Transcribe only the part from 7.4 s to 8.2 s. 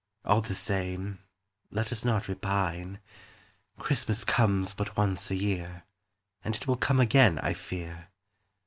fear.